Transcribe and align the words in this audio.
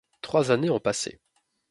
Trois 0.21 0.49
années 0.49 0.71
ont 0.71 0.79
passé. 0.79 1.19